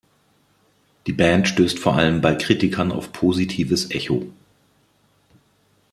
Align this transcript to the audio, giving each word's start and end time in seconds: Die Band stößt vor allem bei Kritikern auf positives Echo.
Die 1.05 1.13
Band 1.13 1.47
stößt 1.47 1.77
vor 1.77 1.93
allem 1.95 2.21
bei 2.21 2.33
Kritikern 2.33 2.91
auf 2.91 3.13
positives 3.13 3.91
Echo. 3.91 4.25